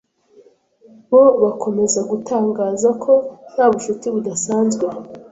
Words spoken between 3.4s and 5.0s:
nta bucuti budashanzwe